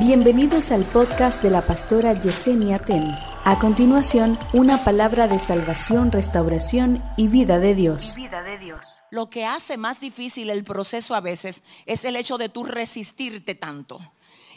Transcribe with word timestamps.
Bienvenidos 0.00 0.72
al 0.72 0.84
podcast 0.84 1.42
de 1.42 1.50
la 1.50 1.60
pastora 1.60 2.14
Yesenia 2.14 2.78
Ten. 2.78 3.14
A 3.44 3.58
continuación, 3.58 4.38
una 4.54 4.82
palabra 4.82 5.28
de 5.28 5.38
salvación, 5.38 6.10
restauración 6.10 7.04
y 7.18 7.28
vida 7.28 7.58
de 7.58 7.74
Dios. 7.74 8.14
vida 8.16 8.42
de 8.42 8.56
Dios. 8.56 8.80
Lo 9.10 9.28
que 9.28 9.44
hace 9.44 9.76
más 9.76 10.00
difícil 10.00 10.48
el 10.48 10.64
proceso 10.64 11.14
a 11.14 11.20
veces 11.20 11.62
es 11.84 12.06
el 12.06 12.16
hecho 12.16 12.38
de 12.38 12.48
tú 12.48 12.64
resistirte 12.64 13.54
tanto 13.54 14.00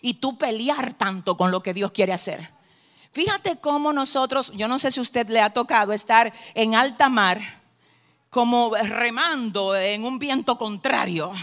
y 0.02 0.14
tú 0.14 0.38
pelear 0.38 0.94
tanto 0.94 1.36
con 1.36 1.52
lo 1.52 1.62
que 1.62 1.74
Dios 1.74 1.92
quiere 1.92 2.14
hacer. 2.14 2.52
Fíjate 3.12 3.58
cómo 3.60 3.92
nosotros, 3.92 4.54
yo 4.56 4.70
no 4.70 4.80
sé 4.80 4.92
si 4.92 5.02
usted 5.02 5.28
le 5.28 5.42
ha 5.42 5.50
tocado 5.50 5.92
estar 5.92 6.32
en 6.54 6.74
alta 6.74 7.10
mar, 7.10 7.62
como 8.30 8.74
remando 8.76 9.76
en 9.76 10.06
un 10.06 10.20
viento 10.20 10.58
contrario. 10.58 11.34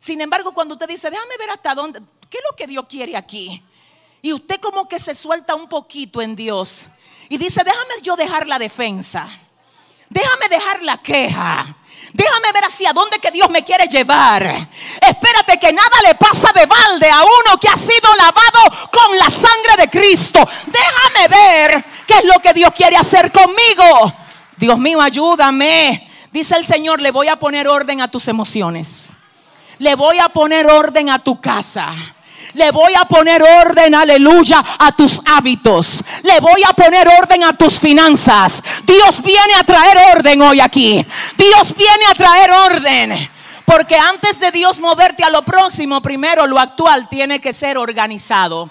Sin 0.00 0.20
embargo, 0.20 0.52
cuando 0.52 0.74
usted 0.74 0.88
dice, 0.88 1.08
déjame 1.08 1.36
ver 1.38 1.50
hasta 1.50 1.74
dónde, 1.74 2.02
¿qué 2.34 2.38
es 2.38 2.44
lo 2.50 2.56
que 2.56 2.66
Dios 2.66 2.86
quiere 2.88 3.16
aquí? 3.16 3.62
Y 4.20 4.32
usted 4.32 4.58
como 4.60 4.88
que 4.88 4.98
se 4.98 5.14
suelta 5.14 5.54
un 5.54 5.68
poquito 5.68 6.20
en 6.20 6.34
Dios 6.34 6.88
y 7.28 7.38
dice, 7.38 7.62
déjame 7.62 8.02
yo 8.02 8.16
dejar 8.16 8.48
la 8.48 8.58
defensa, 8.58 9.28
déjame 10.10 10.48
dejar 10.48 10.82
la 10.82 11.00
queja. 11.00 11.76
Déjame 12.12 12.52
ver 12.52 12.64
hacia 12.64 12.92
dónde 12.92 13.18
que 13.18 13.32
Dios 13.32 13.50
me 13.50 13.64
quiere 13.64 13.88
llevar. 13.88 14.44
Espérate 15.00 15.58
que 15.58 15.72
nada 15.72 15.96
le 16.06 16.14
pasa 16.14 16.52
de 16.52 16.64
balde 16.64 17.10
a 17.10 17.22
uno 17.22 17.58
que 17.60 17.68
ha 17.68 17.76
sido 17.76 18.08
lavado 18.16 18.88
con 18.92 19.18
la 19.18 19.28
sangre 19.28 19.76
de 19.78 19.90
Cristo. 19.90 20.48
Déjame 20.66 21.28
ver 21.28 21.84
qué 22.06 22.18
es 22.18 22.24
lo 22.24 22.40
que 22.40 22.52
Dios 22.52 22.72
quiere 22.72 22.96
hacer 22.96 23.32
conmigo. 23.32 24.12
Dios 24.56 24.78
mío, 24.78 25.00
ayúdame. 25.00 26.08
Dice 26.30 26.56
el 26.56 26.64
Señor, 26.64 27.00
le 27.00 27.10
voy 27.10 27.26
a 27.26 27.36
poner 27.36 27.66
orden 27.66 28.00
a 28.00 28.08
tus 28.08 28.28
emociones. 28.28 29.12
Le 29.78 29.96
voy 29.96 30.20
a 30.20 30.28
poner 30.28 30.66
orden 30.66 31.10
a 31.10 31.18
tu 31.18 31.40
casa. 31.40 32.13
Le 32.54 32.70
voy 32.70 32.94
a 32.94 33.04
poner 33.04 33.42
orden, 33.42 33.94
aleluya, 33.94 34.64
a 34.78 34.94
tus 34.96 35.20
hábitos. 35.26 36.02
Le 36.22 36.40
voy 36.40 36.62
a 36.66 36.72
poner 36.72 37.08
orden 37.08 37.44
a 37.44 37.56
tus 37.56 37.78
finanzas. 37.78 38.62
Dios 38.84 39.22
viene 39.22 39.54
a 39.58 39.64
traer 39.64 39.98
orden 40.16 40.40
hoy 40.42 40.60
aquí. 40.60 41.04
Dios 41.36 41.74
viene 41.76 42.04
a 42.10 42.14
traer 42.14 42.50
orden. 42.50 43.30
Porque 43.64 43.96
antes 43.96 44.38
de 44.40 44.50
Dios 44.50 44.78
moverte 44.78 45.24
a 45.24 45.30
lo 45.30 45.42
próximo, 45.42 46.00
primero 46.02 46.46
lo 46.46 46.58
actual 46.58 47.08
tiene 47.08 47.40
que 47.40 47.52
ser 47.52 47.78
organizado. 47.78 48.70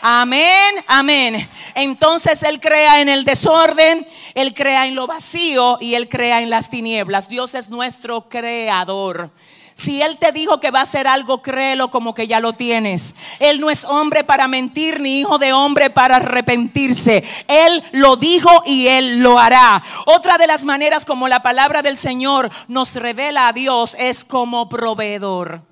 Amén, 0.00 0.84
amén. 0.86 1.50
Entonces 1.74 2.42
Él 2.44 2.60
crea 2.60 3.00
en 3.00 3.08
el 3.08 3.24
desorden, 3.24 4.06
Él 4.34 4.54
crea 4.54 4.86
en 4.86 4.94
lo 4.94 5.08
vacío 5.08 5.76
y 5.80 5.94
Él 5.94 6.08
crea 6.08 6.38
en 6.38 6.50
las 6.50 6.70
tinieblas. 6.70 7.28
Dios 7.28 7.54
es 7.54 7.68
nuestro 7.68 8.28
creador. 8.28 9.30
Si 9.78 10.02
Él 10.02 10.18
te 10.18 10.32
dijo 10.32 10.58
que 10.58 10.72
va 10.72 10.80
a 10.80 10.82
hacer 10.82 11.06
algo, 11.06 11.40
créelo 11.40 11.88
como 11.88 12.12
que 12.12 12.26
ya 12.26 12.40
lo 12.40 12.52
tienes. 12.54 13.14
Él 13.38 13.60
no 13.60 13.70
es 13.70 13.84
hombre 13.84 14.24
para 14.24 14.48
mentir, 14.48 14.98
ni 14.98 15.20
hijo 15.20 15.38
de 15.38 15.52
hombre 15.52 15.88
para 15.88 16.16
arrepentirse. 16.16 17.22
Él 17.46 17.84
lo 17.92 18.16
dijo 18.16 18.50
y 18.66 18.88
Él 18.88 19.20
lo 19.20 19.38
hará. 19.38 19.80
Otra 20.06 20.36
de 20.36 20.48
las 20.48 20.64
maneras 20.64 21.04
como 21.04 21.28
la 21.28 21.42
palabra 21.42 21.80
del 21.80 21.96
Señor 21.96 22.50
nos 22.66 22.96
revela 22.96 23.46
a 23.46 23.52
Dios 23.52 23.96
es 24.00 24.24
como 24.24 24.68
proveedor. 24.68 25.62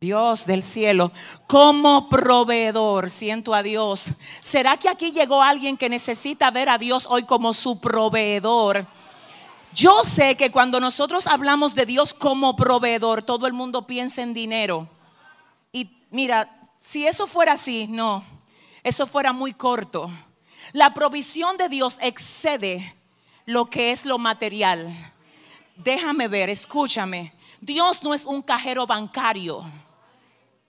Dios 0.00 0.44
del 0.44 0.64
cielo, 0.64 1.12
como 1.46 2.08
proveedor, 2.08 3.10
siento 3.10 3.54
a 3.54 3.62
Dios. 3.62 4.14
¿Será 4.40 4.76
que 4.76 4.88
aquí 4.88 5.12
llegó 5.12 5.40
alguien 5.40 5.76
que 5.76 5.88
necesita 5.88 6.50
ver 6.50 6.68
a 6.68 6.78
Dios 6.78 7.06
hoy 7.08 7.22
como 7.22 7.54
su 7.54 7.78
proveedor? 7.78 8.86
Yo 9.72 10.02
sé 10.04 10.36
que 10.36 10.50
cuando 10.50 10.80
nosotros 10.80 11.26
hablamos 11.26 11.74
de 11.74 11.86
Dios 11.86 12.12
como 12.12 12.56
proveedor, 12.56 13.22
todo 13.22 13.46
el 13.46 13.52
mundo 13.52 13.86
piensa 13.86 14.22
en 14.22 14.34
dinero. 14.34 14.88
Y 15.72 15.90
mira, 16.10 16.60
si 16.80 17.06
eso 17.06 17.26
fuera 17.26 17.52
así, 17.52 17.86
no, 17.88 18.24
eso 18.82 19.06
fuera 19.06 19.32
muy 19.32 19.52
corto. 19.52 20.10
La 20.72 20.92
provisión 20.92 21.56
de 21.56 21.68
Dios 21.68 21.98
excede 22.00 22.96
lo 23.46 23.66
que 23.66 23.92
es 23.92 24.04
lo 24.04 24.18
material. 24.18 25.12
Déjame 25.76 26.26
ver, 26.26 26.50
escúchame. 26.50 27.32
Dios 27.60 28.02
no 28.02 28.12
es 28.12 28.24
un 28.24 28.42
cajero 28.42 28.86
bancario. 28.86 29.64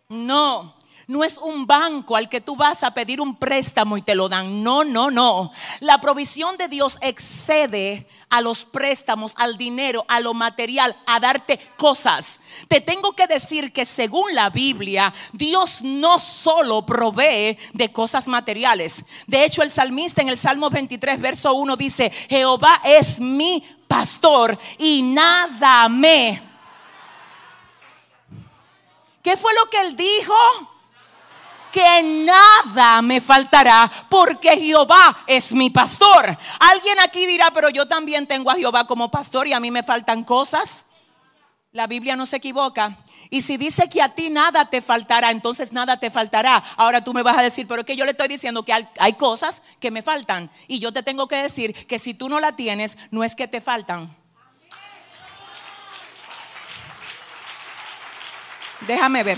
No, 0.09 0.75
no 1.07 1.23
es 1.23 1.37
un 1.37 1.67
banco 1.67 2.15
al 2.15 2.29
que 2.29 2.41
tú 2.41 2.55
vas 2.55 2.83
a 2.83 2.93
pedir 2.93 3.21
un 3.21 3.35
préstamo 3.35 3.97
y 3.97 4.01
te 4.01 4.15
lo 4.15 4.29
dan. 4.29 4.63
No, 4.63 4.83
no, 4.83 5.11
no. 5.11 5.51
La 5.79 5.99
provisión 5.99 6.57
de 6.57 6.67
Dios 6.67 6.97
excede 7.01 8.07
a 8.31 8.39
los 8.39 8.63
préstamos, 8.63 9.33
al 9.35 9.57
dinero, 9.57 10.05
a 10.07 10.21
lo 10.21 10.33
material, 10.33 10.95
a 11.05 11.19
darte 11.19 11.59
cosas. 11.75 12.39
Te 12.67 12.79
tengo 12.79 13.13
que 13.13 13.27
decir 13.27 13.73
que 13.73 13.85
según 13.85 14.33
la 14.33 14.49
Biblia, 14.49 15.13
Dios 15.33 15.81
no 15.81 16.17
solo 16.17 16.85
provee 16.85 17.57
de 17.73 17.91
cosas 17.91 18.27
materiales. 18.27 19.05
De 19.27 19.43
hecho, 19.43 19.61
el 19.63 19.69
salmista 19.69 20.21
en 20.21 20.29
el 20.29 20.37
Salmo 20.37 20.69
23, 20.69 21.19
verso 21.19 21.53
1 21.53 21.75
dice, 21.75 22.09
Jehová 22.29 22.81
es 22.85 23.19
mi 23.19 23.63
pastor 23.87 24.57
y 24.77 25.01
nada 25.01 25.89
me... 25.89 26.49
¿Qué 29.21 29.37
fue 29.37 29.51
lo 29.53 29.69
que 29.69 29.79
él 29.79 29.95
dijo? 29.95 30.33
Que 31.71 32.25
nada 32.25 33.01
me 33.01 33.21
faltará 33.21 33.89
porque 34.09 34.57
Jehová 34.57 35.23
es 35.25 35.53
mi 35.53 35.69
pastor. 35.69 36.37
Alguien 36.59 36.99
aquí 36.99 37.25
dirá, 37.25 37.51
pero 37.51 37.69
yo 37.69 37.87
también 37.87 38.27
tengo 38.27 38.51
a 38.51 38.55
Jehová 38.55 38.85
como 38.85 39.09
pastor 39.09 39.47
y 39.47 39.53
a 39.53 39.59
mí 39.59 39.71
me 39.71 39.83
faltan 39.83 40.23
cosas. 40.23 40.85
La 41.71 41.87
Biblia 41.87 42.15
no 42.15 42.25
se 42.25 42.37
equivoca. 42.37 42.97
Y 43.29 43.41
si 43.43 43.55
dice 43.55 43.87
que 43.87 44.01
a 44.01 44.09
ti 44.09 44.29
nada 44.29 44.65
te 44.65 44.81
faltará, 44.81 45.31
entonces 45.31 45.71
nada 45.71 45.97
te 45.97 46.11
faltará. 46.11 46.61
Ahora 46.75 47.01
tú 47.01 47.13
me 47.13 47.23
vas 47.23 47.37
a 47.37 47.41
decir, 47.41 47.65
pero 47.65 47.81
es 47.81 47.87
que 47.87 47.95
yo 47.95 48.03
le 48.03 48.11
estoy 48.11 48.27
diciendo 48.27 48.63
que 48.63 48.73
hay 48.73 49.13
cosas 49.13 49.63
que 49.79 49.89
me 49.89 50.01
faltan. 50.01 50.51
Y 50.67 50.79
yo 50.79 50.91
te 50.91 51.01
tengo 51.01 51.29
que 51.29 51.37
decir 51.37 51.87
que 51.87 51.97
si 51.97 52.13
tú 52.13 52.27
no 52.27 52.41
la 52.41 52.57
tienes, 52.57 52.97
no 53.09 53.23
es 53.23 53.35
que 53.35 53.47
te 53.47 53.61
faltan. 53.61 54.13
Déjame 58.81 59.23
ver. 59.23 59.37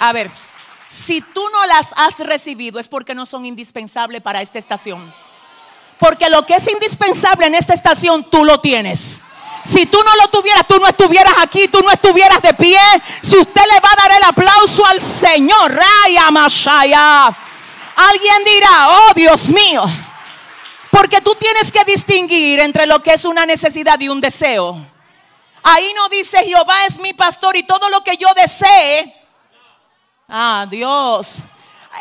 A 0.00 0.12
ver, 0.12 0.30
si 0.90 1.20
tú 1.20 1.48
no 1.52 1.66
las 1.66 1.94
has 1.96 2.18
recibido 2.18 2.80
es 2.80 2.88
porque 2.88 3.14
no 3.14 3.24
son 3.24 3.46
indispensables 3.46 4.20
para 4.20 4.42
esta 4.42 4.58
estación. 4.58 5.14
Porque 6.00 6.28
lo 6.28 6.44
que 6.44 6.56
es 6.56 6.66
indispensable 6.66 7.46
en 7.46 7.54
esta 7.54 7.74
estación, 7.74 8.28
tú 8.28 8.44
lo 8.44 8.58
tienes. 8.58 9.20
Si 9.64 9.86
tú 9.86 9.98
no 10.02 10.16
lo 10.16 10.28
tuvieras, 10.30 10.66
tú 10.66 10.80
no 10.80 10.88
estuvieras 10.88 11.32
aquí, 11.38 11.68
tú 11.68 11.78
no 11.80 11.92
estuvieras 11.92 12.42
de 12.42 12.54
pie. 12.54 12.80
Si 13.20 13.38
usted 13.38 13.62
le 13.72 13.78
va 13.78 13.88
a 13.92 14.02
dar 14.02 14.18
el 14.18 14.24
aplauso 14.24 14.84
al 14.84 15.00
Señor, 15.00 15.72
Raya 15.72 16.28
Mashaya, 16.32 17.26
alguien 17.94 18.44
dirá, 18.44 18.88
oh 18.88 19.14
Dios 19.14 19.46
mío, 19.50 19.84
porque 20.90 21.20
tú 21.20 21.36
tienes 21.36 21.70
que 21.70 21.84
distinguir 21.84 22.58
entre 22.58 22.86
lo 22.86 23.00
que 23.00 23.14
es 23.14 23.24
una 23.24 23.46
necesidad 23.46 24.00
y 24.00 24.08
un 24.08 24.20
deseo. 24.20 24.76
Ahí 25.62 25.92
no 25.94 26.08
dice 26.08 26.38
Jehová 26.38 26.86
es 26.86 26.98
mi 26.98 27.12
pastor 27.12 27.56
y 27.56 27.62
todo 27.62 27.88
lo 27.90 28.02
que 28.02 28.16
yo 28.16 28.26
desee 28.34 29.19
Ah, 30.30 30.64
Dios. 30.70 31.42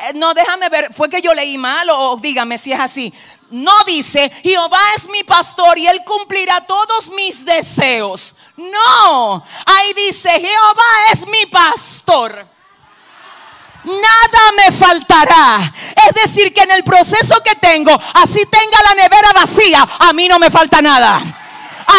Eh, 0.04 0.14
no, 0.14 0.36
déjame 0.36 0.70
ver, 0.70 0.94
fue 0.94 1.10
que 1.10 1.20
yo 1.20 1.34
leí 1.34 1.58
mal 1.58 1.90
o 1.90 2.16
dígame 2.18 2.60
si 2.60 2.72
es 2.72 2.80
así. 2.80 3.12
No 3.50 3.84
dice, 3.86 4.32
Jehová 4.44 4.80
es 4.96 5.10
mi 5.10 5.24
pastor 5.24 5.80
y 5.80 5.88
él 5.88 6.04
cumplirá 6.06 6.62
todos 6.62 7.10
mis 7.10 7.44
deseos. 7.44 8.36
No, 8.56 9.44
ahí 9.66 9.94
dice, 9.94 10.30
Jehová 10.30 11.12
es 11.12 11.26
mi 11.26 11.48
pastor. 11.48 12.48
Nada 13.84 14.52
me 14.56 14.72
faltará. 14.72 15.74
Es 16.08 16.14
decir, 16.24 16.54
que 16.54 16.62
en 16.62 16.72
el 16.72 16.84
proceso 16.84 17.42
que 17.44 17.56
tengo, 17.56 17.92
así 18.14 18.46
tenga 18.46 18.84
la 18.84 18.94
nevera 18.94 19.32
vacía, 19.34 19.88
a 19.98 20.14
mí 20.14 20.28
no 20.28 20.38
me 20.38 20.52
falta 20.52 20.84
nada. 20.84 21.20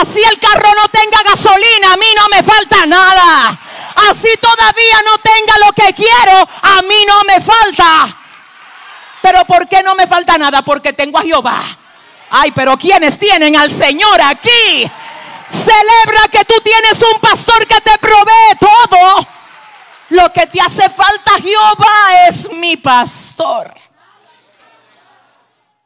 Así 0.01 0.21
el 0.23 0.39
carro 0.39 0.69
no 0.77 0.89
tenga 0.91 1.23
gasolina, 1.25 1.95
a 1.95 1.97
mí 1.97 2.07
no 2.17 2.29
me 2.29 2.43
falta 2.45 2.87
nada 2.87 3.59
así 4.09 4.29
todavía 4.41 4.99
no 5.05 5.19
tenga 5.19 5.55
lo 5.67 5.73
que 5.73 5.93
quiero, 5.95 6.49
a 6.63 6.83
mí 6.83 7.05
no 7.07 7.23
me 7.25 7.41
falta. 7.41 8.17
Pero 9.23 9.45
¿por 9.45 9.69
qué 9.69 9.83
no 9.83 9.95
me 9.95 10.07
falta 10.07 10.39
nada? 10.39 10.63
Porque 10.63 10.93
tengo 10.93 11.19
a 11.19 11.23
Jehová. 11.23 11.63
Ay, 12.31 12.53
pero 12.53 12.77
¿quiénes 12.77 13.19
tienen 13.19 13.57
al 13.57 13.71
Señor 13.71 14.21
aquí? 14.23 14.91
Celebra 15.49 16.29
que 16.31 16.45
tú 16.45 16.55
tienes 16.63 17.03
un 17.03 17.21
pastor 17.21 17.67
que 17.67 17.81
te 17.81 17.99
provee 17.99 18.57
todo. 18.59 19.27
Lo 20.11 20.33
que 20.33 20.47
te 20.47 20.61
hace 20.61 20.89
falta, 20.89 21.33
Jehová 21.43 22.29
es 22.29 22.51
mi 22.53 22.77
pastor. 22.77 23.75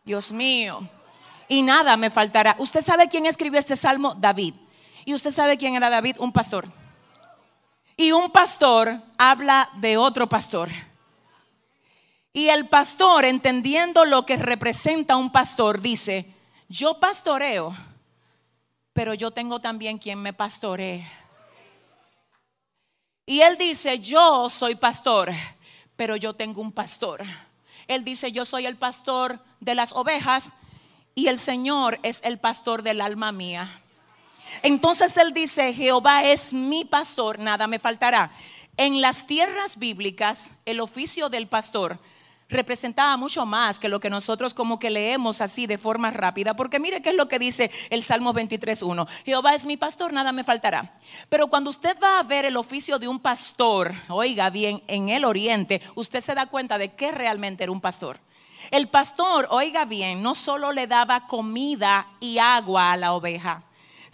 Dios 0.04 0.32
mío. 0.32 0.80
Y 1.48 1.62
nada 1.62 1.96
me 1.96 2.10
faltará. 2.10 2.56
¿Usted 2.58 2.82
sabe 2.82 3.08
quién 3.08 3.26
escribió 3.26 3.58
este 3.58 3.76
salmo? 3.76 4.14
David. 4.14 4.54
¿Y 5.04 5.14
usted 5.14 5.30
sabe 5.30 5.56
quién 5.56 5.76
era 5.76 5.90
David? 5.90 6.16
Un 6.18 6.32
pastor. 6.32 6.66
Y 7.96 8.12
un 8.12 8.30
pastor 8.30 9.00
habla 9.18 9.70
de 9.74 9.96
otro 9.96 10.28
pastor. 10.28 10.70
Y 12.32 12.48
el 12.48 12.66
pastor, 12.68 13.24
entendiendo 13.24 14.04
lo 14.04 14.26
que 14.26 14.36
representa 14.36 15.16
un 15.16 15.30
pastor, 15.30 15.80
dice, 15.80 16.26
yo 16.68 16.98
pastoreo, 16.98 17.76
pero 18.92 19.14
yo 19.14 19.30
tengo 19.30 19.60
también 19.60 19.98
quien 19.98 20.20
me 20.20 20.32
pastoree. 20.32 21.08
Y 23.26 23.40
él 23.40 23.56
dice, 23.56 24.00
yo 24.00 24.50
soy 24.50 24.74
pastor, 24.74 25.30
pero 25.94 26.16
yo 26.16 26.34
tengo 26.34 26.60
un 26.60 26.72
pastor. 26.72 27.22
Él 27.86 28.04
dice, 28.04 28.32
yo 28.32 28.44
soy 28.44 28.66
el 28.66 28.76
pastor 28.76 29.38
de 29.60 29.76
las 29.76 29.92
ovejas 29.92 30.52
y 31.14 31.28
el 31.28 31.38
Señor 31.38 32.00
es 32.02 32.20
el 32.24 32.38
pastor 32.38 32.82
del 32.82 33.00
alma 33.00 33.30
mía. 33.30 33.80
Entonces 34.62 35.16
él 35.16 35.32
dice, 35.32 35.72
Jehová 35.72 36.24
es 36.24 36.52
mi 36.52 36.84
pastor, 36.84 37.38
nada 37.38 37.66
me 37.66 37.78
faltará. 37.78 38.30
En 38.76 39.00
las 39.00 39.26
tierras 39.26 39.78
bíblicas, 39.78 40.52
el 40.64 40.80
oficio 40.80 41.28
del 41.28 41.46
pastor 41.46 41.98
representaba 42.48 43.16
mucho 43.16 43.46
más 43.46 43.78
que 43.78 43.88
lo 43.88 44.00
que 44.00 44.10
nosotros 44.10 44.54
como 44.54 44.78
que 44.78 44.90
leemos 44.90 45.40
así 45.40 45.66
de 45.66 45.78
forma 45.78 46.10
rápida, 46.10 46.54
porque 46.54 46.78
mire 46.78 47.02
qué 47.02 47.10
es 47.10 47.14
lo 47.14 47.28
que 47.28 47.38
dice 47.38 47.70
el 47.90 48.02
Salmo 48.02 48.32
23.1. 48.34 49.06
Jehová 49.24 49.54
es 49.54 49.64
mi 49.64 49.76
pastor, 49.76 50.12
nada 50.12 50.32
me 50.32 50.44
faltará. 50.44 50.94
Pero 51.28 51.48
cuando 51.48 51.70
usted 51.70 51.96
va 52.02 52.18
a 52.18 52.22
ver 52.22 52.44
el 52.44 52.56
oficio 52.56 52.98
de 52.98 53.08
un 53.08 53.20
pastor, 53.20 53.94
oiga 54.08 54.50
bien, 54.50 54.82
en 54.86 55.08
el 55.08 55.24
oriente, 55.24 55.80
usted 55.94 56.20
se 56.20 56.34
da 56.34 56.46
cuenta 56.46 56.78
de 56.78 56.94
que 56.94 57.12
realmente 57.12 57.64
era 57.64 57.72
un 57.72 57.80
pastor. 57.80 58.18
El 58.70 58.88
pastor, 58.88 59.46
oiga 59.50 59.84
bien, 59.84 60.22
no 60.22 60.34
solo 60.34 60.72
le 60.72 60.86
daba 60.86 61.26
comida 61.26 62.06
y 62.20 62.38
agua 62.38 62.92
a 62.92 62.96
la 62.96 63.12
oveja, 63.12 63.62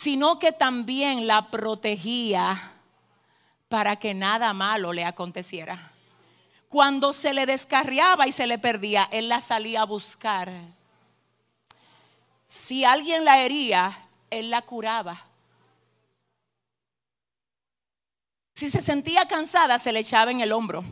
sino 0.00 0.38
que 0.38 0.50
también 0.50 1.26
la 1.26 1.50
protegía 1.50 2.72
para 3.68 3.96
que 3.96 4.14
nada 4.14 4.54
malo 4.54 4.94
le 4.94 5.04
aconteciera. 5.04 5.92
Cuando 6.70 7.12
se 7.12 7.34
le 7.34 7.44
descarriaba 7.44 8.26
y 8.26 8.32
se 8.32 8.46
le 8.46 8.58
perdía, 8.58 9.10
él 9.12 9.28
la 9.28 9.42
salía 9.42 9.82
a 9.82 9.84
buscar. 9.84 10.50
Si 12.46 12.82
alguien 12.82 13.26
la 13.26 13.40
hería, 13.40 14.08
él 14.30 14.48
la 14.48 14.62
curaba. 14.62 15.22
Si 18.54 18.70
se 18.70 18.80
sentía 18.80 19.28
cansada, 19.28 19.78
se 19.78 19.92
le 19.92 20.00
echaba 20.00 20.30
en 20.30 20.40
el 20.40 20.52
hombro. 20.52 20.82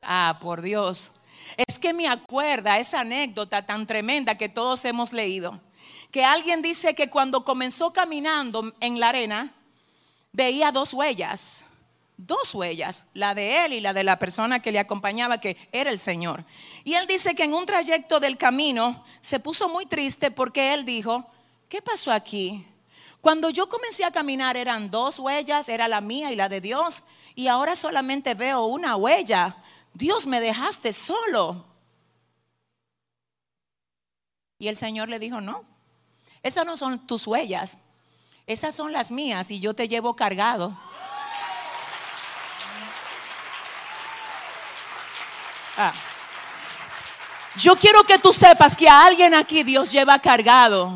Ah, 0.00 0.38
por 0.40 0.62
Dios. 0.62 1.12
Es 1.68 1.78
que 1.78 1.92
me 1.92 2.08
acuerda 2.08 2.78
esa 2.78 3.00
anécdota 3.00 3.66
tan 3.66 3.86
tremenda 3.86 4.38
que 4.38 4.48
todos 4.48 4.82
hemos 4.86 5.12
leído. 5.12 5.60
Que 6.10 6.24
alguien 6.24 6.62
dice 6.62 6.94
que 6.94 7.10
cuando 7.10 7.44
comenzó 7.44 7.92
caminando 7.92 8.72
en 8.80 9.00
la 9.00 9.10
arena, 9.10 9.54
veía 10.32 10.72
dos 10.72 10.94
huellas, 10.94 11.66
dos 12.16 12.54
huellas, 12.54 13.06
la 13.14 13.34
de 13.34 13.64
él 13.64 13.72
y 13.72 13.80
la 13.80 13.92
de 13.92 14.04
la 14.04 14.18
persona 14.18 14.60
que 14.60 14.72
le 14.72 14.78
acompañaba, 14.78 15.38
que 15.38 15.56
era 15.72 15.90
el 15.90 15.98
Señor. 15.98 16.44
Y 16.84 16.94
él 16.94 17.06
dice 17.06 17.34
que 17.34 17.44
en 17.44 17.54
un 17.54 17.66
trayecto 17.66 18.20
del 18.20 18.36
camino 18.36 19.04
se 19.20 19.40
puso 19.40 19.68
muy 19.68 19.86
triste 19.86 20.30
porque 20.30 20.74
él 20.74 20.84
dijo, 20.84 21.26
¿qué 21.68 21.80
pasó 21.80 22.12
aquí? 22.12 22.66
Cuando 23.20 23.50
yo 23.50 23.68
comencé 23.68 24.04
a 24.04 24.10
caminar 24.10 24.56
eran 24.56 24.90
dos 24.90 25.18
huellas, 25.18 25.68
era 25.68 25.88
la 25.88 26.00
mía 26.00 26.32
y 26.32 26.36
la 26.36 26.48
de 26.48 26.60
Dios, 26.60 27.02
y 27.34 27.48
ahora 27.48 27.76
solamente 27.76 28.34
veo 28.34 28.64
una 28.64 28.96
huella. 28.96 29.56
Dios 29.92 30.26
me 30.26 30.40
dejaste 30.40 30.92
solo. 30.92 31.66
Y 34.58 34.68
el 34.68 34.76
Señor 34.76 35.08
le 35.08 35.18
dijo, 35.18 35.40
no, 35.40 35.64
esas 36.42 36.64
no 36.64 36.76
son 36.76 37.06
tus 37.06 37.26
huellas, 37.26 37.78
esas 38.46 38.74
son 38.74 38.92
las 38.92 39.10
mías 39.10 39.50
y 39.50 39.60
yo 39.60 39.74
te 39.74 39.88
llevo 39.88 40.16
cargado. 40.16 40.76
Ah. 45.76 45.92
Yo 47.56 47.76
quiero 47.76 48.04
que 48.04 48.18
tú 48.18 48.32
sepas 48.32 48.76
que 48.76 48.88
a 48.88 49.06
alguien 49.06 49.34
aquí 49.34 49.62
Dios 49.62 49.90
lleva 49.90 50.18
cargado. 50.18 50.92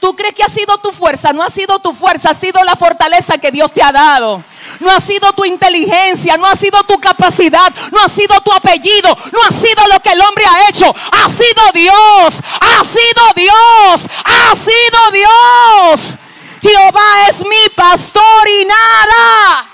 ¿Tú 0.00 0.14
crees 0.14 0.34
que 0.34 0.42
ha 0.42 0.48
sido 0.48 0.78
tu 0.78 0.92
fuerza? 0.92 1.32
No 1.32 1.42
ha 1.42 1.50
sido 1.50 1.78
tu 1.78 1.92
fuerza, 1.94 2.30
ha 2.30 2.34
sido 2.34 2.62
la 2.64 2.76
fortaleza 2.76 3.38
que 3.38 3.50
Dios 3.50 3.72
te 3.72 3.82
ha 3.82 3.92
dado. 3.92 4.42
No 4.80 4.90
ha 4.90 5.00
sido 5.00 5.32
tu 5.32 5.44
inteligencia, 5.44 6.36
no 6.36 6.46
ha 6.46 6.54
sido 6.54 6.82
tu 6.84 7.00
capacidad, 7.00 7.72
no 7.92 8.00
ha 8.00 8.08
sido 8.08 8.40
tu 8.40 8.52
apellido, 8.52 9.16
no 9.32 9.42
ha 9.42 9.50
sido 9.50 9.86
lo 9.90 10.00
que 10.00 10.10
el 10.10 10.20
hombre 10.20 10.44
ha 10.44 10.68
hecho. 10.68 10.94
Ha 11.12 11.28
sido 11.28 11.72
Dios, 11.72 12.42
ha 12.60 12.84
sido 12.84 13.32
Dios, 13.34 14.06
ha 14.24 14.54
sido 14.54 15.10
Dios. 15.12 16.18
Jehová 16.60 17.28
es 17.28 17.40
mi 17.40 17.70
pastor 17.74 18.48
y 18.48 18.64
nada, 18.64 19.66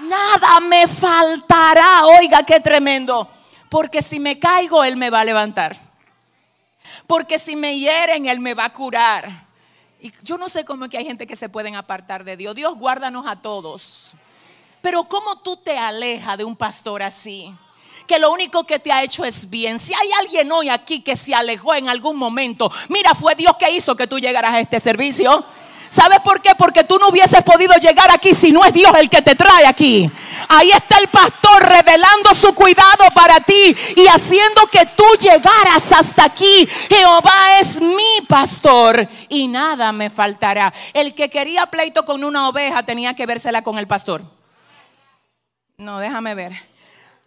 nada 0.00 0.60
me 0.60 0.88
faltará. 0.88 2.06
Oiga, 2.06 2.42
qué 2.42 2.58
tremendo. 2.58 3.28
Porque 3.68 4.02
si 4.02 4.18
me 4.18 4.38
caigo, 4.38 4.82
Él 4.82 4.96
me 4.96 5.10
va 5.10 5.20
a 5.20 5.24
levantar. 5.24 5.87
Porque 7.08 7.38
si 7.38 7.56
me 7.56 7.76
hieren, 7.76 8.26
Él 8.26 8.38
me 8.38 8.54
va 8.54 8.66
a 8.66 8.72
curar. 8.72 9.48
Y 10.00 10.12
yo 10.22 10.38
no 10.38 10.48
sé 10.48 10.64
cómo 10.64 10.84
es 10.84 10.90
que 10.90 10.98
hay 10.98 11.06
gente 11.06 11.26
que 11.26 11.34
se 11.34 11.48
pueden 11.48 11.74
apartar 11.74 12.22
de 12.22 12.36
Dios. 12.36 12.54
Dios 12.54 12.76
guárdanos 12.76 13.26
a 13.26 13.42
todos. 13.42 14.14
Pero 14.82 15.04
¿cómo 15.04 15.38
tú 15.38 15.56
te 15.56 15.76
alejas 15.76 16.38
de 16.38 16.44
un 16.44 16.54
pastor 16.54 17.02
así? 17.02 17.52
que 18.06 18.18
lo 18.18 18.32
único 18.32 18.64
que 18.64 18.78
te 18.78 18.90
ha 18.90 19.02
hecho 19.02 19.22
es 19.22 19.50
bien. 19.50 19.78
Si 19.78 19.92
hay 19.92 20.10
alguien 20.18 20.50
hoy 20.50 20.70
aquí 20.70 21.02
que 21.02 21.14
se 21.14 21.34
alejó 21.34 21.74
en 21.74 21.90
algún 21.90 22.16
momento, 22.16 22.72
mira, 22.88 23.14
fue 23.14 23.34
Dios 23.34 23.54
que 23.58 23.70
hizo 23.70 23.94
que 23.94 24.06
tú 24.06 24.18
llegaras 24.18 24.54
a 24.54 24.60
este 24.60 24.80
servicio. 24.80 25.44
¿Sabes 25.90 26.20
por 26.20 26.40
qué? 26.40 26.54
Porque 26.56 26.84
tú 26.84 26.98
no 26.98 27.08
hubieses 27.08 27.42
podido 27.42 27.74
llegar 27.74 28.10
aquí 28.10 28.32
si 28.34 28.50
no 28.50 28.64
es 28.64 28.72
Dios 28.72 28.92
el 28.98 29.10
que 29.10 29.20
te 29.20 29.34
trae 29.34 29.66
aquí. 29.66 30.10
Ahí 30.48 30.70
está 30.70 30.98
el 30.98 31.08
pastor 31.08 31.62
revelando 31.62 32.32
su 32.34 32.54
cuidado 32.54 33.04
para 33.14 33.40
ti 33.40 33.76
y 33.96 34.06
haciendo 34.06 34.66
que 34.68 34.86
tú 34.96 35.04
llegaras 35.20 35.92
hasta 35.92 36.24
aquí. 36.24 36.66
Jehová 36.88 37.58
es 37.60 37.80
mi 37.80 38.26
pastor 38.26 39.08
y 39.28 39.46
nada 39.46 39.92
me 39.92 40.08
faltará. 40.08 40.72
El 40.94 41.14
que 41.14 41.28
quería 41.28 41.66
pleito 41.66 42.04
con 42.04 42.24
una 42.24 42.48
oveja 42.48 42.82
tenía 42.82 43.14
que 43.14 43.26
vérsela 43.26 43.62
con 43.62 43.78
el 43.78 43.86
pastor. 43.86 44.22
No, 45.76 45.98
déjame 45.98 46.34
ver. 46.34 46.68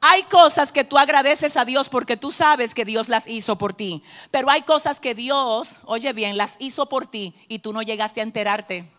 Hay 0.02 0.24
cosas 0.24 0.72
que 0.72 0.84
tú 0.84 0.98
agradeces 0.98 1.56
a 1.58 1.64
Dios 1.64 1.88
porque 1.88 2.18
tú 2.18 2.32
sabes 2.32 2.74
que 2.74 2.86
Dios 2.86 3.08
las 3.08 3.28
hizo 3.28 3.56
por 3.60 3.76
ti. 3.76 4.02
Pero 4.32 4.50
hay 4.50 4.64
cosas 4.64 5.00
que 5.00 5.14
Dios, 5.14 5.80
oye 5.86 6.12
bien, 6.12 6.38
las 6.38 6.56
hizo 6.60 6.90
por 6.90 7.06
ti 7.06 7.36
y 7.48 7.60
tú 7.60 7.72
no 7.72 7.84
llegaste 7.84 8.20
a 8.20 8.24
enterarte. 8.24 8.92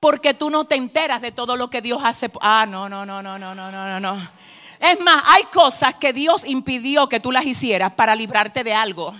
Porque 0.00 0.32
tú 0.32 0.48
no 0.48 0.64
te 0.64 0.76
enteras 0.76 1.20
de 1.20 1.30
todo 1.30 1.56
lo 1.56 1.68
que 1.68 1.82
Dios 1.82 2.00
hace. 2.02 2.30
Ah, 2.40 2.64
no, 2.66 2.88
no, 2.88 3.04
no, 3.04 3.22
no, 3.22 3.38
no, 3.38 3.54
no, 3.54 3.70
no, 3.70 4.00
no. 4.00 4.30
Es 4.80 4.98
más, 4.98 5.22
hay 5.26 5.44
cosas 5.52 5.92
que 5.96 6.14
Dios 6.14 6.42
impidió 6.46 7.06
que 7.06 7.20
tú 7.20 7.30
las 7.30 7.44
hicieras 7.44 7.92
para 7.92 8.14
librarte 8.14 8.64
de 8.64 8.72
algo. 8.72 9.14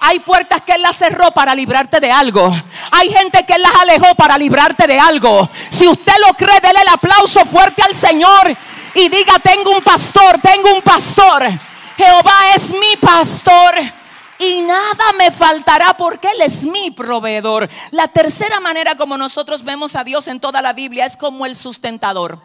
Hay 0.00 0.18
puertas 0.18 0.62
que 0.62 0.72
Él 0.72 0.82
las 0.82 0.96
cerró 0.96 1.30
para 1.30 1.54
librarte 1.54 2.00
de 2.00 2.10
algo. 2.10 2.52
Hay 2.90 3.12
gente 3.12 3.46
que 3.46 3.52
Él 3.52 3.62
las 3.62 3.76
alejó 3.76 4.12
para 4.16 4.36
librarte 4.36 4.88
de 4.88 4.98
algo. 4.98 5.48
Si 5.68 5.86
usted 5.86 6.14
lo 6.26 6.34
cree, 6.34 6.58
déle 6.60 6.80
el 6.82 6.88
aplauso 6.88 7.44
fuerte 7.46 7.82
al 7.82 7.94
Señor 7.94 8.56
y 8.94 9.08
diga, 9.08 9.38
tengo 9.38 9.70
un 9.70 9.82
pastor, 9.82 10.40
tengo 10.40 10.74
un 10.74 10.82
pastor. 10.82 11.44
Jehová 11.96 12.54
es 12.56 12.72
mi 12.72 12.96
pastor 13.00 13.97
y 14.38 14.60
nada 14.62 15.12
me 15.16 15.30
faltará 15.30 15.96
porque 15.96 16.28
Él 16.28 16.42
es 16.42 16.64
mi 16.64 16.90
proveedor. 16.90 17.68
La 17.90 18.08
tercera 18.08 18.60
manera 18.60 18.96
como 18.96 19.16
nosotros 19.16 19.64
vemos 19.64 19.96
a 19.96 20.04
Dios 20.04 20.28
en 20.28 20.40
toda 20.40 20.62
la 20.62 20.72
Biblia 20.72 21.04
es 21.04 21.16
como 21.16 21.46
el 21.46 21.56
sustentador. 21.56 22.40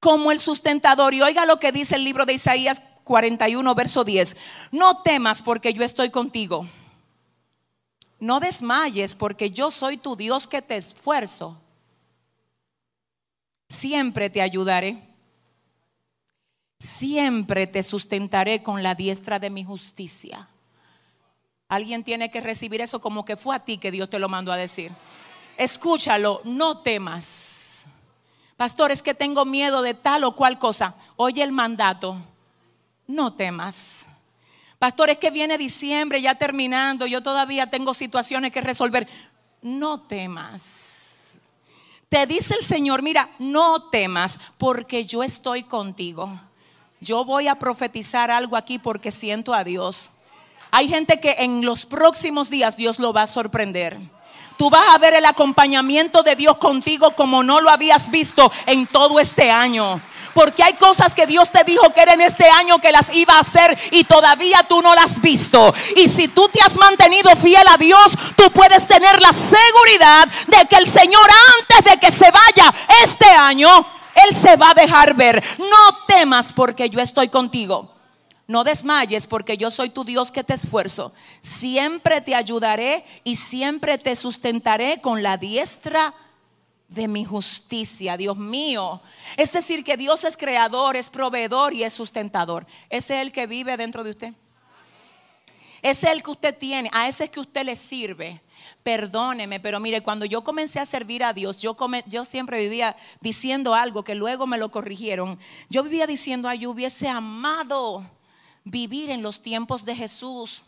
Como 0.00 0.32
el 0.32 0.38
sustentador. 0.38 1.14
Y 1.14 1.22
oiga 1.22 1.46
lo 1.46 1.60
que 1.60 1.72
dice 1.72 1.96
el 1.96 2.04
libro 2.04 2.26
de 2.26 2.34
Isaías 2.34 2.82
41, 3.04 3.74
verso 3.74 4.04
10. 4.04 4.36
No 4.70 5.02
temas 5.02 5.42
porque 5.42 5.72
yo 5.72 5.82
estoy 5.84 6.10
contigo. 6.10 6.66
No 8.18 8.40
desmayes 8.40 9.14
porque 9.14 9.50
yo 9.50 9.70
soy 9.70 9.96
tu 9.96 10.16
Dios 10.16 10.46
que 10.46 10.62
te 10.62 10.76
esfuerzo 10.76 11.62
siempre 13.72 14.30
te 14.30 14.42
ayudaré. 14.42 15.02
Siempre 17.02 17.66
te 17.66 17.82
sustentaré 17.82 18.62
con 18.62 18.80
la 18.84 18.94
diestra 18.94 19.40
de 19.40 19.50
mi 19.50 19.64
justicia. 19.64 20.48
Alguien 21.68 22.04
tiene 22.04 22.30
que 22.30 22.40
recibir 22.40 22.80
eso 22.80 23.00
como 23.00 23.24
que 23.24 23.36
fue 23.36 23.56
a 23.56 23.58
ti 23.58 23.76
que 23.78 23.90
Dios 23.90 24.08
te 24.08 24.20
lo 24.20 24.28
mandó 24.28 24.52
a 24.52 24.56
decir. 24.56 24.92
Escúchalo, 25.56 26.42
no 26.44 26.78
temas. 26.78 27.86
Pastor, 28.56 28.92
es 28.92 29.02
que 29.02 29.14
tengo 29.14 29.44
miedo 29.44 29.82
de 29.82 29.94
tal 29.94 30.22
o 30.22 30.36
cual 30.36 30.60
cosa. 30.60 30.94
Oye 31.16 31.42
el 31.42 31.50
mandato, 31.50 32.18
no 33.08 33.32
temas. 33.32 34.08
Pastor, 34.78 35.10
es 35.10 35.18
que 35.18 35.32
viene 35.32 35.58
diciembre 35.58 36.22
ya 36.22 36.36
terminando, 36.36 37.04
yo 37.06 37.20
todavía 37.20 37.68
tengo 37.68 37.94
situaciones 37.94 38.52
que 38.52 38.60
resolver. 38.60 39.08
No 39.60 40.02
temas 40.02 41.02
te 42.12 42.26
dice 42.26 42.54
el 42.54 42.62
Señor, 42.62 43.00
mira, 43.00 43.30
no 43.38 43.84
temas 43.84 44.38
porque 44.58 45.06
yo 45.06 45.22
estoy 45.22 45.62
contigo. 45.62 46.38
Yo 47.02 47.24
voy 47.24 47.48
a 47.48 47.56
profetizar 47.56 48.30
algo 48.30 48.56
aquí 48.56 48.78
porque 48.78 49.10
siento 49.10 49.54
a 49.54 49.64
Dios. 49.64 50.12
Hay 50.70 50.88
gente 50.88 51.18
que 51.18 51.34
en 51.40 51.64
los 51.64 51.84
próximos 51.84 52.48
días 52.48 52.76
Dios 52.76 53.00
lo 53.00 53.12
va 53.12 53.22
a 53.22 53.26
sorprender. 53.26 53.98
Tú 54.56 54.70
vas 54.70 54.94
a 54.94 54.98
ver 54.98 55.14
el 55.14 55.26
acompañamiento 55.26 56.22
de 56.22 56.36
Dios 56.36 56.58
contigo 56.58 57.16
como 57.16 57.42
no 57.42 57.60
lo 57.60 57.70
habías 57.70 58.08
visto 58.08 58.52
en 58.66 58.86
todo 58.86 59.18
este 59.18 59.50
año. 59.50 60.00
Porque 60.32 60.62
hay 60.62 60.74
cosas 60.74 61.12
que 61.12 61.26
Dios 61.26 61.50
te 61.50 61.64
dijo 61.64 61.92
que 61.92 62.02
era 62.02 62.12
en 62.12 62.20
este 62.20 62.48
año 62.48 62.78
que 62.78 62.92
las 62.92 63.12
iba 63.12 63.34
a 63.34 63.40
hacer 63.40 63.76
y 63.90 64.04
todavía 64.04 64.62
tú 64.68 64.80
no 64.80 64.94
las 64.94 65.06
has 65.06 65.20
visto. 65.20 65.74
Y 65.96 66.06
si 66.06 66.28
tú 66.28 66.48
te 66.50 66.62
has 66.62 66.76
mantenido 66.76 67.34
fiel 67.34 67.66
a 67.66 67.76
Dios, 67.78 68.16
tú 68.36 68.48
puedes 68.52 68.86
tener 68.86 69.20
la 69.20 69.32
seguridad 69.32 70.28
de 70.46 70.68
que 70.68 70.76
el 70.76 70.86
Señor 70.86 71.28
antes 71.58 71.84
de 71.84 71.98
que 71.98 72.12
se 72.12 72.30
vaya 72.30 72.72
este 73.02 73.26
año, 73.26 73.68
Él 74.14 74.34
se 74.34 74.56
va 74.56 74.70
a 74.70 74.74
dejar 74.74 75.14
ver. 75.14 75.42
No 75.58 76.04
temas 76.06 76.52
porque 76.52 76.88
yo 76.90 77.00
estoy 77.00 77.28
contigo. 77.28 77.92
No 78.46 78.64
desmayes 78.64 79.26
porque 79.26 79.56
yo 79.56 79.70
soy 79.70 79.90
tu 79.90 80.04
Dios 80.04 80.30
que 80.30 80.44
te 80.44 80.54
esfuerzo. 80.54 81.12
Siempre 81.40 82.20
te 82.20 82.34
ayudaré 82.34 83.04
y 83.24 83.36
siempre 83.36 83.98
te 83.98 84.14
sustentaré 84.16 85.00
con 85.00 85.22
la 85.22 85.36
diestra 85.36 86.14
de 86.88 87.08
mi 87.08 87.24
justicia, 87.24 88.16
Dios 88.16 88.36
mío. 88.36 89.00
Es 89.36 89.52
decir, 89.52 89.84
que 89.84 89.96
Dios 89.96 90.24
es 90.24 90.36
creador, 90.36 90.96
es 90.96 91.08
proveedor 91.08 91.72
y 91.72 91.84
es 91.84 91.92
sustentador. 91.92 92.66
Es 92.90 93.10
el 93.10 93.32
que 93.32 93.46
vive 93.46 93.76
dentro 93.76 94.04
de 94.04 94.10
usted. 94.10 94.34
Ese 95.82 96.06
es 96.06 96.12
el 96.12 96.22
que 96.22 96.30
usted 96.30 96.56
tiene, 96.56 96.88
a 96.92 97.08
ese 97.08 97.24
es 97.24 97.30
que 97.30 97.40
usted 97.40 97.64
le 97.64 97.74
sirve. 97.74 98.40
Perdóneme, 98.84 99.58
pero 99.58 99.80
mire, 99.80 100.00
cuando 100.00 100.24
yo 100.24 100.44
comencé 100.44 100.78
a 100.78 100.86
servir 100.86 101.24
a 101.24 101.32
Dios, 101.32 101.60
yo, 101.60 101.76
yo 102.06 102.24
siempre 102.24 102.60
vivía 102.60 102.96
diciendo 103.20 103.74
algo 103.74 104.04
que 104.04 104.14
luego 104.14 104.46
me 104.46 104.58
lo 104.58 104.70
corrigieron. 104.70 105.38
Yo 105.68 105.82
vivía 105.82 106.06
diciendo, 106.06 106.48
ay, 106.48 106.60
yo 106.60 106.70
hubiese 106.70 107.08
amado 107.08 108.08
vivir 108.64 109.10
en 109.10 109.22
los 109.22 109.42
tiempos 109.42 109.84
de 109.84 109.96
Jesús. 109.96 110.62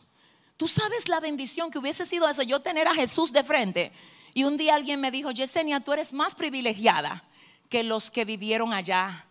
Tú 0.56 0.66
sabes 0.66 1.08
la 1.08 1.20
bendición 1.20 1.70
que 1.70 1.78
hubiese 1.78 2.04
sido 2.06 2.28
eso, 2.28 2.42
yo 2.42 2.60
tener 2.60 2.88
a 2.88 2.94
Jesús 2.94 3.32
de 3.32 3.44
frente. 3.44 3.92
Y 4.34 4.42
un 4.42 4.56
día 4.56 4.74
alguien 4.74 5.00
me 5.00 5.12
dijo, 5.12 5.30
Yesenia, 5.30 5.78
tú 5.78 5.92
eres 5.92 6.12
más 6.12 6.34
privilegiada 6.34 7.22
que 7.68 7.84
los 7.84 8.10
que 8.10 8.24
vivieron 8.24 8.72
allá. 8.72 9.26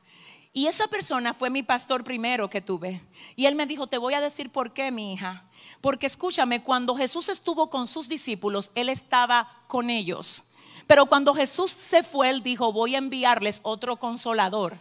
Y 0.54 0.68
esa 0.68 0.88
persona 0.88 1.34
fue 1.34 1.50
mi 1.50 1.64
pastor 1.64 2.04
primero 2.04 2.50
que 2.50 2.62
tuve. 2.62 3.02
Y 3.36 3.48
él 3.48 3.56
me 3.56 3.66
dijo, 3.66 3.88
te 3.88 3.98
voy 3.98 4.14
a 4.14 4.22
decir 4.22 4.50
por 4.50 4.74
qué, 4.74 4.92
mi 4.92 5.14
hija. 5.14 5.44
Porque 5.84 6.06
escúchame, 6.06 6.64
cuando 6.64 6.96
Jesús 6.96 7.28
estuvo 7.28 7.70
con 7.70 7.88
sus 7.88 8.08
discípulos, 8.08 8.72
Él 8.74 8.88
estaba 8.88 9.52
con 9.68 9.90
ellos. 9.90 10.46
Pero 10.88 11.08
cuando 11.08 11.36
Jesús 11.36 11.72
se 11.72 12.04
fue, 12.04 12.30
Él 12.30 12.42
dijo, 12.42 12.72
voy 12.72 12.96
a 12.96 13.00
enviarles 13.00 13.60
otro 13.64 13.98
consolador. 13.98 14.78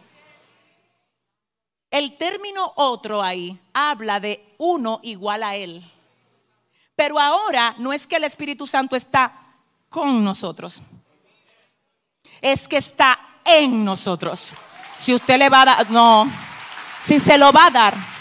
El 1.91 2.15
término 2.15 2.71
otro 2.77 3.21
ahí 3.21 3.59
habla 3.73 4.21
de 4.21 4.55
uno 4.57 5.01
igual 5.03 5.43
a 5.43 5.57
Él. 5.57 5.83
Pero 6.95 7.19
ahora 7.19 7.75
no 7.79 7.91
es 7.91 8.07
que 8.07 8.15
el 8.15 8.23
Espíritu 8.23 8.65
Santo 8.65 8.95
está 8.95 9.57
con 9.89 10.23
nosotros. 10.23 10.81
Es 12.39 12.65
que 12.65 12.77
está 12.77 13.19
en 13.43 13.83
nosotros. 13.83 14.55
Si 14.95 15.13
usted 15.13 15.37
le 15.37 15.49
va 15.49 15.63
a 15.63 15.65
dar, 15.65 15.91
no, 15.91 16.31
si 16.97 17.19
se 17.19 17.37
lo 17.37 17.51
va 17.51 17.65
a 17.65 17.71
dar, 17.71 18.12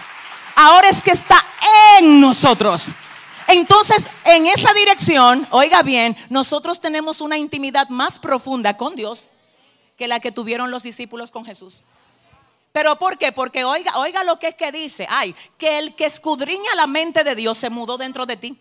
ahora 0.62 0.88
es 0.88 1.02
que 1.02 1.10
está 1.10 1.44
en 1.98 2.20
nosotros. 2.20 2.92
Entonces, 3.48 4.06
en 4.24 4.46
esa 4.46 4.72
dirección, 4.72 5.46
oiga 5.50 5.82
bien, 5.82 6.16
nosotros 6.30 6.80
tenemos 6.80 7.20
una 7.20 7.36
intimidad 7.36 7.88
más 7.88 8.18
profunda 8.18 8.76
con 8.76 8.94
Dios 8.94 9.30
que 9.96 10.08
la 10.08 10.20
que 10.20 10.32
tuvieron 10.32 10.70
los 10.70 10.82
discípulos 10.82 11.30
con 11.30 11.44
Jesús. 11.44 11.82
¿Pero 12.72 12.98
por 12.98 13.18
qué? 13.18 13.32
Porque 13.32 13.64
oiga, 13.64 13.98
oiga 13.98 14.24
lo 14.24 14.38
que 14.38 14.48
es 14.48 14.54
que 14.54 14.72
dice, 14.72 15.06
ay, 15.10 15.34
que 15.58 15.78
el 15.78 15.94
que 15.94 16.06
escudriña 16.06 16.74
la 16.74 16.86
mente 16.86 17.24
de 17.24 17.34
Dios 17.34 17.58
se 17.58 17.68
mudó 17.68 17.98
dentro 17.98 18.24
de 18.24 18.36
ti. 18.36 18.56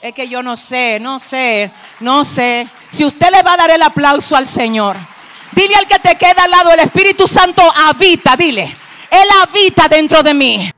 Es 0.00 0.14
que 0.14 0.28
yo 0.28 0.42
no 0.42 0.56
sé, 0.56 0.98
no 1.00 1.18
sé, 1.18 1.70
no 2.00 2.24
sé. 2.24 2.66
Si 2.88 3.04
usted 3.04 3.30
le 3.30 3.42
va 3.42 3.54
a 3.54 3.56
dar 3.58 3.70
el 3.70 3.82
aplauso 3.82 4.36
al 4.36 4.46
Señor, 4.46 4.96
dile 5.52 5.74
al 5.74 5.86
que 5.86 5.98
te 5.98 6.16
queda 6.16 6.44
al 6.44 6.50
lado, 6.50 6.70
el 6.70 6.80
Espíritu 6.80 7.26
Santo 7.26 7.62
habita, 7.74 8.36
dile, 8.36 8.74
Él 9.10 9.28
habita 9.42 9.88
dentro 9.88 10.22
de 10.22 10.32
mí. 10.32 10.70